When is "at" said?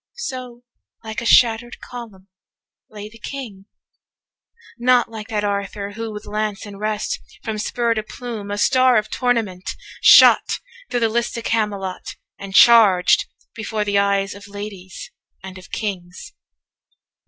11.37-11.43